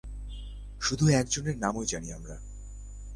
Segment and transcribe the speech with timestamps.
[0.81, 2.35] শুধু একজনের নামই জানি আমরা।